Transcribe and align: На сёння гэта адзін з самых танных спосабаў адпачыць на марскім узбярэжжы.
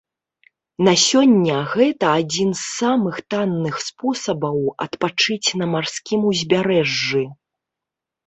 На 0.85 0.93
сёння 1.07 1.57
гэта 1.73 2.07
адзін 2.21 2.49
з 2.59 2.63
самых 2.79 3.15
танных 3.33 3.75
спосабаў 3.89 4.57
адпачыць 4.87 5.47
на 5.63 5.67
марскім 5.77 6.19
узбярэжжы. 6.31 7.23